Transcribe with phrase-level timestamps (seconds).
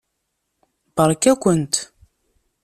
[0.95, 1.75] Beṛka-kent.